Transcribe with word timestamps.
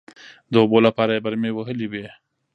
د 0.51 0.53
اوبو 0.61 0.77
لپاره 0.87 1.11
يې 1.15 1.23
برمې 1.25 1.51
وهلې 1.53 1.87
وې. 1.91 2.05